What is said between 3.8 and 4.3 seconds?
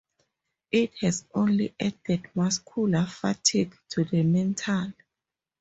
to the